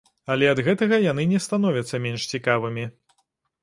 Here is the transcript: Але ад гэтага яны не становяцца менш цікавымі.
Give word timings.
Але 0.35 0.45
ад 0.53 0.61
гэтага 0.67 0.95
яны 1.11 1.27
не 1.35 1.43
становяцца 1.47 2.03
менш 2.09 2.29
цікавымі. 2.35 2.93